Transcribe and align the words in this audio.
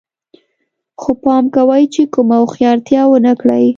خو 1.01 1.11
پام 1.21 1.43
کوئ 1.55 1.83
چې 1.93 2.01
کومه 2.13 2.35
هوښیارتیا 2.41 3.01
ونه 3.07 3.33
کړئ 3.41 3.65